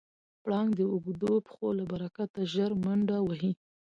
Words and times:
پړانګ 0.43 0.69
د 0.79 0.81
اوږدو 0.93 1.33
پښو 1.45 1.67
له 1.79 1.83
برکته 1.91 2.39
ژر 2.53 2.71
منډه 2.83 3.17
وهي. 3.23 3.51